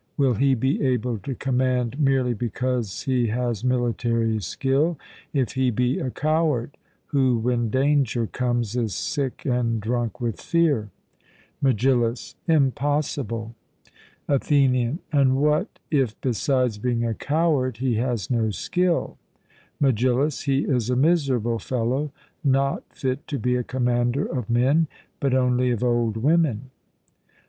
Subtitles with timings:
[0.17, 4.97] Will he be able to command merely because he has military skill
[5.31, 10.89] if he be a coward, who, when danger comes, is sick and drunk with fear?
[11.61, 13.53] MEGILLUS: Impossible.
[14.27, 19.19] ATHENIAN: And what if besides being a coward he has no skill?
[19.79, 22.11] MEGILLUS: He is a miserable fellow,
[22.43, 24.87] not fit to be a commander of men,
[25.19, 26.71] but only of old women.